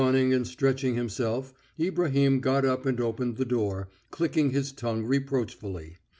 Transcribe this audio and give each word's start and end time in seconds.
Yawning 0.01 0.33
and 0.33 0.47
stretching 0.47 0.95
himself, 0.95 1.53
Ibrahim 1.79 2.39
got 2.39 2.65
up 2.65 2.87
and 2.87 2.99
opened 2.99 3.37
the 3.37 3.45
door, 3.45 3.87
clicking 4.09 4.49
his 4.49 4.71
tongue 4.71 5.05
reproachfully. 5.05 5.97